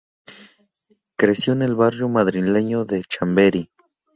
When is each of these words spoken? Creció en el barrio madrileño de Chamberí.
Creció 1.15 1.53
en 1.53 1.61
el 1.61 1.75
barrio 1.75 2.09
madrileño 2.09 2.85
de 2.85 3.03
Chamberí. 3.03 3.69